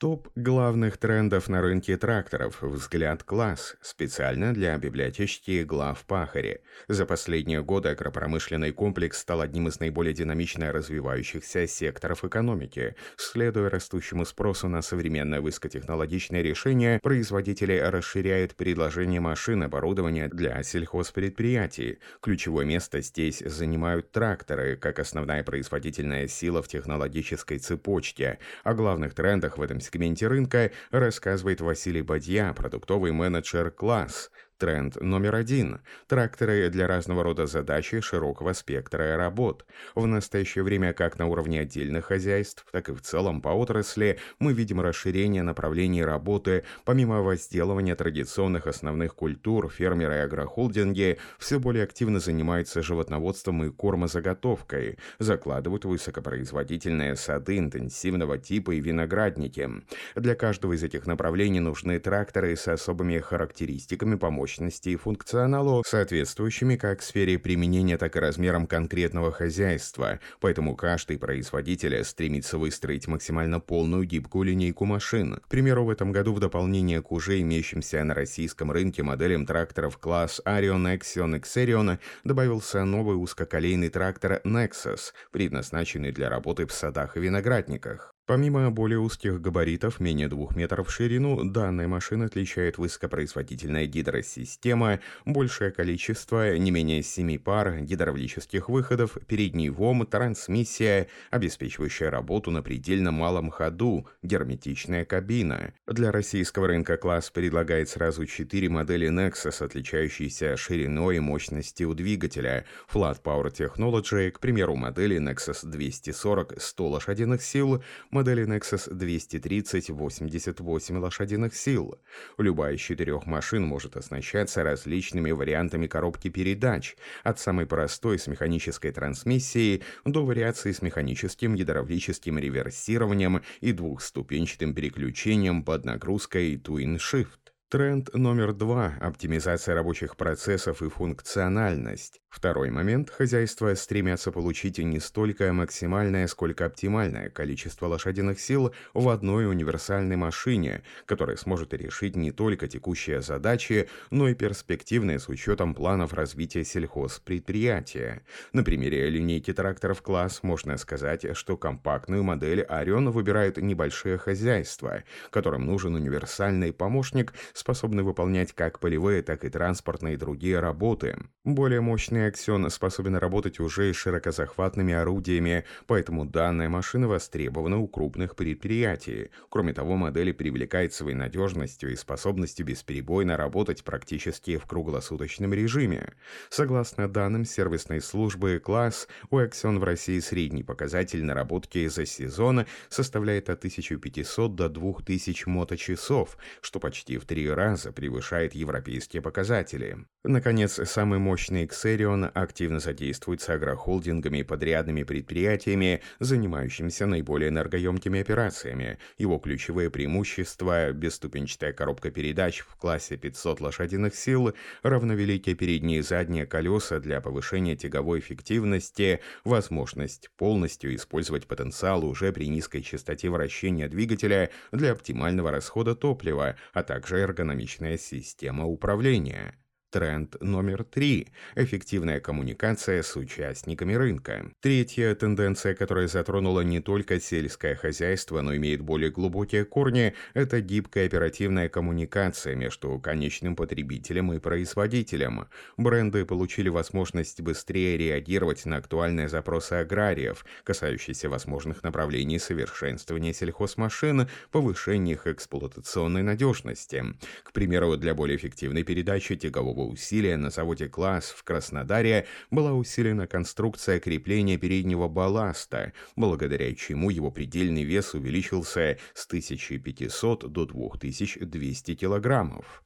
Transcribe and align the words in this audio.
Топ 0.00 0.28
главных 0.34 0.96
трендов 0.96 1.50
на 1.50 1.60
рынке 1.60 1.98
тракторов 1.98 2.62
«Взгляд 2.62 3.22
класс» 3.22 3.76
специально 3.82 4.54
для 4.54 4.78
библиотечки 4.78 5.62
глав 5.62 6.06
Пахари. 6.06 6.62
За 6.88 7.04
последние 7.04 7.62
годы 7.62 7.90
агропромышленный 7.90 8.72
комплекс 8.72 9.18
стал 9.18 9.42
одним 9.42 9.68
из 9.68 9.78
наиболее 9.78 10.14
динамично 10.14 10.72
развивающихся 10.72 11.66
секторов 11.66 12.24
экономики. 12.24 12.94
Следуя 13.18 13.68
растущему 13.68 14.24
спросу 14.24 14.68
на 14.68 14.80
современное 14.80 15.42
высокотехнологичное 15.42 16.40
решение, 16.40 16.98
производители 17.02 17.76
расширяют 17.76 18.54
предложение 18.54 19.20
машин 19.20 19.64
оборудования 19.64 20.28
для 20.28 20.62
сельхозпредприятий. 20.62 21.98
Ключевое 22.22 22.64
место 22.64 23.02
здесь 23.02 23.40
занимают 23.44 24.12
тракторы, 24.12 24.76
как 24.76 24.98
основная 24.98 25.44
производительная 25.44 26.26
сила 26.26 26.62
в 26.62 26.68
технологической 26.68 27.58
цепочке. 27.58 28.38
О 28.64 28.72
главных 28.72 29.12
трендах 29.14 29.58
в 29.58 29.62
этом 29.62 29.78
сегменте 29.92 30.28
рынка 30.28 30.70
рассказывает 30.90 31.60
Василий 31.60 32.02
Бадья, 32.02 32.52
продуктовый 32.52 33.12
менеджер 33.12 33.70
«Класс». 33.70 34.30
Тренд 34.60 35.00
номер 35.00 35.36
один– 35.36 35.80
тракторы 36.06 36.68
для 36.68 36.86
разного 36.86 37.24
рода 37.24 37.46
задач 37.46 37.94
и 37.94 38.02
широкого 38.02 38.52
спектра 38.52 39.16
работ. 39.16 39.64
В 39.94 40.06
настоящее 40.06 40.64
время 40.64 40.92
как 40.92 41.18
на 41.18 41.28
уровне 41.28 41.60
отдельных 41.60 42.04
хозяйств, 42.04 42.66
так 42.70 42.90
и 42.90 42.92
в 42.92 43.00
целом 43.00 43.40
по 43.40 43.48
отрасли 43.48 44.18
мы 44.38 44.52
видим 44.52 44.82
расширение 44.82 45.42
направлений 45.42 46.04
работы. 46.04 46.64
Помимо 46.84 47.22
возделывания 47.22 47.94
традиционных 47.94 48.66
основных 48.66 49.14
культур, 49.14 49.70
фермеры 49.70 50.16
и 50.16 50.18
агрохолдинги 50.18 51.16
все 51.38 51.58
более 51.58 51.84
активно 51.84 52.20
занимаются 52.20 52.82
животноводством 52.82 53.64
и 53.64 53.70
кормозаготовкой, 53.70 54.98
закладывают 55.18 55.86
высокопроизводительные 55.86 57.16
сады 57.16 57.56
интенсивного 57.56 58.36
типа 58.36 58.72
и 58.72 58.80
виноградники. 58.80 59.70
Для 60.16 60.34
каждого 60.34 60.74
из 60.74 60.82
этих 60.82 61.06
направлений 61.06 61.60
нужны 61.60 61.98
тракторы 61.98 62.54
с 62.54 62.68
особыми 62.68 63.20
характеристиками 63.20 64.16
помощь 64.16 64.49
мощности 64.50 64.88
и 64.90 64.96
функционалу, 64.96 65.84
соответствующими 65.86 66.74
как 66.74 67.02
сфере 67.02 67.38
применения, 67.38 67.96
так 67.96 68.16
и 68.16 68.18
размерам 68.18 68.66
конкретного 68.66 69.30
хозяйства, 69.30 70.18
поэтому 70.40 70.74
каждый 70.74 71.18
производитель 71.18 72.04
стремится 72.04 72.58
выстроить 72.58 73.06
максимально 73.06 73.60
полную 73.60 74.04
гибкую 74.04 74.46
линейку 74.46 74.86
машин. 74.86 75.36
К 75.36 75.48
примеру, 75.48 75.84
в 75.84 75.90
этом 75.90 76.10
году 76.10 76.32
в 76.32 76.40
дополнение 76.40 77.00
к 77.00 77.12
уже 77.12 77.40
имеющимся 77.40 78.02
на 78.02 78.12
российском 78.12 78.72
рынке 78.72 79.04
моделям 79.04 79.46
тракторов 79.46 79.98
класс 79.98 80.40
Arion, 80.44 80.98
Axion 80.98 81.40
Xerion 81.40 81.98
добавился 82.24 82.84
новый 82.84 83.14
узкоколейный 83.14 83.88
трактор 83.88 84.40
Nexus, 84.44 85.12
предназначенный 85.30 86.10
для 86.10 86.28
работы 86.28 86.66
в 86.66 86.72
садах 86.72 87.16
и 87.16 87.20
виноградниках. 87.20 88.14
Помимо 88.30 88.70
более 88.70 89.00
узких 89.00 89.40
габаритов, 89.40 89.98
менее 89.98 90.28
2 90.28 90.50
метров 90.54 90.86
в 90.86 90.92
ширину, 90.92 91.42
данная 91.42 91.88
машина 91.88 92.26
отличает 92.26 92.78
высокопроизводительная 92.78 93.86
гидросистема, 93.86 95.00
большее 95.24 95.72
количество, 95.72 96.56
не 96.56 96.70
менее 96.70 97.02
7 97.02 97.38
пар 97.40 97.80
гидравлических 97.80 98.68
выходов, 98.68 99.18
передний 99.26 99.68
ВОМ, 99.68 100.06
трансмиссия, 100.06 101.08
обеспечивающая 101.32 102.08
работу 102.08 102.52
на 102.52 102.62
предельно 102.62 103.10
малом 103.10 103.50
ходу, 103.50 104.06
герметичная 104.22 105.04
кабина. 105.04 105.74
Для 105.88 106.12
российского 106.12 106.68
рынка 106.68 106.98
класс 106.98 107.30
предлагает 107.30 107.88
сразу 107.88 108.26
4 108.26 108.68
модели 108.68 109.08
Nexus, 109.08 109.60
отличающиеся 109.60 110.56
шириной 110.56 111.16
и 111.16 111.18
мощностью 111.18 111.94
двигателя. 111.94 112.64
Flat 112.94 113.20
Power 113.24 113.52
Technology, 113.52 114.30
к 114.30 114.38
примеру, 114.38 114.76
модели 114.76 115.18
Nexus 115.18 115.68
240 115.68 116.62
100 116.62 116.88
лошадиных 116.88 117.42
сил, 117.42 117.82
модели 118.20 118.44
Nexus 118.44 118.92
230 118.92 119.88
88 119.88 120.98
лошадиных 120.98 121.56
сил. 121.56 121.98
Любая 122.36 122.74
из 122.74 122.80
четырех 122.80 123.24
машин 123.24 123.64
может 123.64 123.96
оснащаться 123.96 124.62
различными 124.62 125.30
вариантами 125.30 125.86
коробки 125.86 126.28
передач, 126.28 126.96
от 127.24 127.38
самой 127.38 127.64
простой 127.64 128.18
с 128.18 128.26
механической 128.26 128.92
трансмиссией 128.92 129.82
до 130.04 130.26
вариации 130.26 130.72
с 130.72 130.82
механическим 130.82 131.54
гидравлическим 131.54 132.38
реверсированием 132.38 133.40
и 133.62 133.72
двухступенчатым 133.72 134.74
переключением 134.74 135.64
под 135.64 135.86
нагрузкой 135.86 136.56
Twin 136.56 136.98
Shift. 136.98 137.39
Тренд 137.70 138.12
номер 138.14 138.52
два– 138.52 138.94
оптимизация 139.00 139.76
рабочих 139.76 140.16
процессов 140.16 140.82
и 140.82 140.88
функциональность. 140.88 142.20
Второй 142.28 142.70
момент– 142.70 143.10
хозяйства 143.16 143.72
стремятся 143.74 144.32
получить 144.32 144.78
не 144.78 144.98
столько 144.98 145.52
максимальное, 145.52 146.26
сколько 146.26 146.66
оптимальное 146.66 147.30
количество 147.30 147.86
лошадиных 147.86 148.40
сил 148.40 148.74
в 148.92 149.08
одной 149.08 149.48
универсальной 149.48 150.16
машине, 150.16 150.82
которая 151.06 151.36
сможет 151.36 151.72
решить 151.72 152.16
не 152.16 152.32
только 152.32 152.66
текущие 152.66 153.20
задачи, 153.20 153.88
но 154.10 154.28
и 154.28 154.34
перспективные 154.34 155.20
с 155.20 155.28
учетом 155.28 155.72
планов 155.72 156.12
развития 156.12 156.64
сельхозпредприятия. 156.64 158.24
На 158.52 158.64
примере 158.64 159.08
линейки 159.10 159.52
тракторов 159.52 160.02
класс 160.02 160.42
можно 160.42 160.76
сказать, 160.76 161.36
что 161.36 161.56
компактную 161.56 162.24
модель 162.24 162.62
Орион 162.62 163.10
выбирают 163.10 163.58
небольшие 163.58 164.18
хозяйства, 164.18 165.04
которым 165.30 165.66
нужен 165.66 165.94
универсальный 165.94 166.72
помощник– 166.72 167.32
способный 167.60 168.02
выполнять 168.02 168.52
как 168.52 168.80
полевые, 168.80 169.22
так 169.22 169.44
и 169.44 169.50
транспортные 169.50 170.14
и 170.14 170.16
другие 170.16 170.58
работы. 170.58 171.16
Более 171.44 171.80
мощный 171.80 172.26
аксион 172.26 172.68
способен 172.70 173.16
работать 173.16 173.60
уже 173.60 173.90
и 173.90 173.92
широкозахватными 173.92 174.94
орудиями, 174.94 175.64
поэтому 175.86 176.24
данная 176.24 176.68
машина 176.68 177.06
востребована 177.06 177.78
у 177.78 177.86
крупных 177.86 178.34
предприятий. 178.34 179.30
Кроме 179.50 179.72
того, 179.72 179.96
модель 179.96 180.32
привлекает 180.32 180.92
своей 180.92 181.16
надежностью 181.16 181.92
и 181.92 181.96
способностью 181.96 182.66
бесперебойно 182.66 183.36
работать 183.36 183.84
практически 183.84 184.56
в 184.56 184.66
круглосуточном 184.66 185.52
режиме. 185.52 186.14
Согласно 186.48 187.08
данным 187.08 187.44
сервисной 187.44 188.00
службы 188.00 188.58
«Класс», 188.58 189.06
у 189.30 189.38
Axion 189.38 189.78
в 189.78 189.84
России 189.84 190.18
средний 190.20 190.62
показатель 190.62 191.22
наработки 191.22 191.86
за 191.88 192.06
сезон 192.06 192.64
составляет 192.88 193.50
от 193.50 193.58
1500 193.58 194.54
до 194.54 194.68
2000 194.68 195.48
моточасов, 195.48 196.38
что 196.62 196.80
почти 196.80 197.18
в 197.18 197.26
три 197.26 197.49
раза 197.54 197.92
превышает 197.92 198.54
европейские 198.54 199.22
показатели. 199.22 199.98
Наконец, 200.22 200.78
самый 200.84 201.18
мощный 201.18 201.64
Xerion 201.64 202.30
активно 202.34 202.78
содействует 202.80 203.40
с 203.40 203.48
агрохолдингами 203.48 204.38
и 204.38 204.42
подрядными 204.42 205.02
предприятиями, 205.02 206.02
занимающимися 206.18 207.06
наиболее 207.06 207.48
энергоемкими 207.48 208.20
операциями. 208.20 208.98
Его 209.16 209.38
ключевые 209.38 209.90
преимущества– 209.90 210.92
бесступенчатая 210.92 211.72
коробка 211.72 212.10
передач 212.10 212.60
в 212.60 212.76
классе 212.76 213.16
500 213.16 213.60
лошадиных 213.60 214.14
сил, 214.14 214.52
равновеликие 214.82 215.54
передние 215.54 216.00
и 216.00 216.02
задние 216.02 216.46
колеса 216.46 216.98
для 217.00 217.20
повышения 217.20 217.76
тяговой 217.76 218.18
эффективности, 218.18 219.20
возможность 219.44 220.30
полностью 220.36 220.94
использовать 220.94 221.46
потенциал 221.46 222.04
уже 222.04 222.32
при 222.32 222.48
низкой 222.48 222.82
частоте 222.82 223.30
вращения 223.30 223.88
двигателя 223.88 224.50
для 224.70 224.92
оптимального 224.92 225.50
расхода 225.50 225.94
топлива, 225.94 226.56
а 226.74 226.82
также 226.82 227.16
эргономичности 227.16 227.39
эргономичная 227.40 227.96
система 227.96 228.66
управления. 228.66 229.54
Тренд 229.90 230.40
номер 230.40 230.84
три– 230.84 231.26
эффективная 231.56 232.20
коммуникация 232.20 233.02
с 233.02 233.16
участниками 233.16 233.94
рынка. 233.94 234.52
Третья 234.60 235.12
тенденция, 235.16 235.74
которая 235.74 236.06
затронула 236.06 236.60
не 236.60 236.78
только 236.78 237.18
сельское 237.18 237.74
хозяйство, 237.74 238.40
но 238.40 238.54
имеет 238.54 238.82
более 238.82 239.10
глубокие 239.10 239.64
корни– 239.64 240.14
это 240.34 240.60
гибкая 240.60 241.06
оперативная 241.06 241.68
коммуникация 241.68 242.54
между 242.54 243.00
конечным 243.00 243.56
потребителем 243.56 244.32
и 244.32 244.38
производителем. 244.38 245.48
Бренды 245.76 246.24
получили 246.24 246.68
возможность 246.68 247.40
быстрее 247.40 247.98
реагировать 247.98 248.66
на 248.66 248.76
актуальные 248.76 249.28
запросы 249.28 249.72
аграриев, 249.72 250.44
касающиеся 250.62 251.28
возможных 251.28 251.82
направлений 251.82 252.38
совершенствования 252.38 253.32
сельхозмашин, 253.32 254.28
повышения 254.52 255.14
их 255.14 255.26
эксплуатационной 255.26 256.22
надежности. 256.22 257.04
К 257.42 257.52
примеру, 257.52 257.96
для 257.96 258.14
более 258.14 258.36
эффективной 258.36 258.84
передачи 258.84 259.34
тягового 259.34 259.79
особого 259.80 259.92
усилия 259.92 260.36
на 260.36 260.50
заводе 260.50 260.88
«Класс» 260.88 261.30
в 261.30 261.42
Краснодаре 261.42 262.26
была 262.50 262.72
усилена 262.72 263.26
конструкция 263.26 264.00
крепления 264.00 264.58
переднего 264.58 265.08
балласта, 265.08 265.92
благодаря 266.16 266.74
чему 266.74 267.10
его 267.10 267.30
предельный 267.30 267.84
вес 267.84 268.14
увеличился 268.14 268.98
с 269.14 269.26
1500 269.26 270.52
до 270.52 270.66
2200 270.66 271.94
килограммов. 271.94 272.82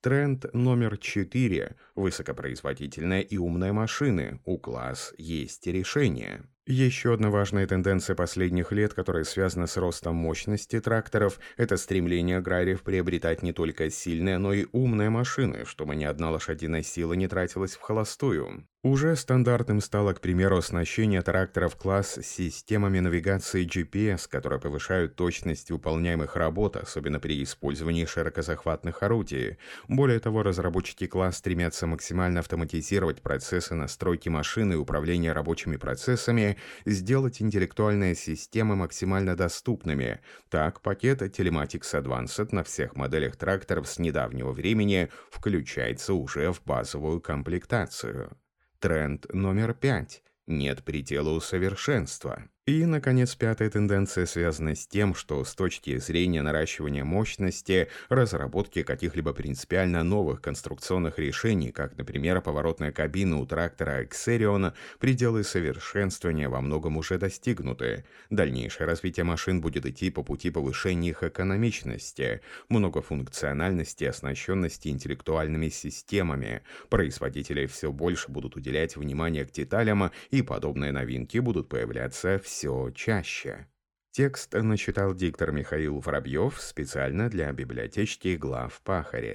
Тренд 0.00 0.44
номер 0.52 0.98
4. 0.98 1.76
Высокопроизводительная 1.94 3.22
и 3.22 3.38
умная 3.38 3.72
машины. 3.72 4.40
У 4.44 4.58
класс 4.58 5.14
есть 5.16 5.66
решение. 5.66 6.44
Еще 6.66 7.12
одна 7.14 7.28
важная 7.30 7.66
тенденция 7.66 8.16
последних 8.16 8.70
лет, 8.72 8.92
которая 8.94 9.24
связана 9.24 9.66
с 9.66 9.76
ростом 9.78 10.16
мощности 10.16 10.80
тракторов, 10.80 11.38
это 11.58 11.76
стремление 11.78 12.38
аграриев 12.38 12.82
приобретать 12.82 13.42
не 13.42 13.52
только 13.52 13.90
сильные, 13.90 14.38
но 14.38 14.52
и 14.54 14.66
умные 14.72 15.10
машины, 15.10 15.64
чтобы 15.66 15.94
ни 15.94 16.04
одна 16.04 16.30
лошадиная 16.30 16.82
сила 16.82 17.14
не 17.14 17.28
тратилась 17.28 17.74
в 17.76 17.80
холостую. 17.80 18.66
Уже 18.82 19.16
стандартным 19.16 19.80
стало, 19.80 20.12
к 20.12 20.20
примеру, 20.20 20.58
оснащение 20.58 21.22
тракторов 21.22 21.74
класс 21.74 22.18
системами 22.22 23.00
навигации 23.00 23.66
GPS, 23.66 24.28
которые 24.28 24.60
повышают 24.60 25.16
точность 25.16 25.70
выполняемых 25.70 26.36
работ, 26.36 26.76
особенно 26.76 27.18
при 27.18 27.42
использовании 27.42 28.04
широкозахватных 28.04 29.02
орудий. 29.02 29.56
Более 29.88 30.20
того, 30.20 30.42
разработчики 30.42 31.06
класс 31.06 31.38
стремятся 31.38 31.86
максимально 31.86 32.40
автоматизировать 32.40 33.22
процессы 33.22 33.74
настройки 33.74 34.28
машины 34.28 34.74
и 34.74 34.76
управления 34.76 35.32
рабочими 35.32 35.76
процессами, 35.76 36.53
сделать 36.84 37.42
интеллектуальные 37.42 38.14
системы 38.14 38.76
максимально 38.76 39.36
доступными. 39.36 40.20
Так, 40.48 40.80
пакет 40.80 41.22
Telematics 41.22 42.02
Advanced 42.02 42.48
на 42.52 42.64
всех 42.64 42.96
моделях 42.96 43.36
тракторов 43.36 43.88
с 43.88 43.98
недавнего 43.98 44.52
времени 44.52 45.10
включается 45.30 46.14
уже 46.14 46.52
в 46.52 46.62
базовую 46.64 47.20
комплектацию. 47.20 48.36
Тренд 48.78 49.32
номер 49.32 49.74
пять. 49.74 50.22
Нет 50.46 50.84
предела 50.84 51.30
у. 51.30 52.53
И, 52.66 52.86
наконец, 52.86 53.34
пятая 53.34 53.68
тенденция 53.68 54.24
связана 54.24 54.74
с 54.74 54.86
тем, 54.86 55.14
что 55.14 55.44
с 55.44 55.54
точки 55.54 55.98
зрения 55.98 56.40
наращивания 56.40 57.04
мощности, 57.04 57.88
разработки 58.08 58.82
каких-либо 58.82 59.34
принципиально 59.34 60.02
новых 60.02 60.40
конструкционных 60.40 61.18
решений, 61.18 61.72
как, 61.72 61.98
например, 61.98 62.40
поворотная 62.40 62.90
кабина 62.90 63.38
у 63.38 63.44
трактора 63.44 64.04
Xerion, 64.04 64.72
пределы 64.98 65.44
совершенствования 65.44 66.48
во 66.48 66.62
многом 66.62 66.96
уже 66.96 67.18
достигнуты. 67.18 68.06
Дальнейшее 68.30 68.86
развитие 68.86 69.24
машин 69.24 69.60
будет 69.60 69.84
идти 69.84 70.08
по 70.08 70.22
пути 70.22 70.48
повышения 70.48 71.10
их 71.10 71.22
экономичности, 71.22 72.40
многофункциональности 72.70 74.04
оснащенности 74.04 74.88
интеллектуальными 74.88 75.68
системами. 75.68 76.62
Производители 76.88 77.66
все 77.66 77.92
больше 77.92 78.30
будут 78.30 78.56
уделять 78.56 78.96
внимание 78.96 79.44
к 79.44 79.52
деталям, 79.52 80.10
и 80.30 80.40
подобные 80.40 80.92
новинки 80.92 81.36
будут 81.36 81.68
появляться 81.68 82.38
в 82.42 82.53
все 82.54 82.90
чаще. 82.94 83.66
Текст 84.12 84.54
начитал 84.54 85.12
диктор 85.12 85.50
Михаил 85.50 85.98
Воробьев 85.98 86.60
специально 86.60 87.28
для 87.28 87.52
библиотечки 87.52 88.36
глав 88.36 88.80
Пахаре. 88.84 89.32